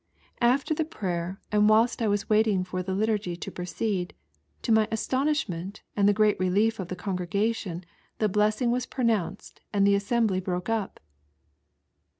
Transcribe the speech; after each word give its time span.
I 0.41 0.47
After 0.47 0.73
the 0.73 0.83
Prayer 0.83 1.39
and 1.51 1.69
whilst 1.69 2.01
I 2.01 2.07
was 2.07 2.27
waiting 2.27 2.63
for 2.63 2.81
the 2.81 2.95
liturgy 2.95 3.35
to 3.35 3.51
proceed, 3.51 4.15
to 4.63 4.71
my 4.71 4.87
astonishment 4.91 5.83
and 5.95 6.09
the 6.09 6.11
great 6.11 6.39
relief 6.39 6.79
of 6.79 6.87
the 6.87 6.95
congregation 6.95 7.85
the 8.17 8.27
Blessing 8.27 8.71
was 8.71 8.87
pro 8.87 9.05
nounced 9.05 9.59
and 9.71 9.85
the 9.85 9.93
assembly 9.93 10.39
broke 10.39 10.69
up. 10.69 10.99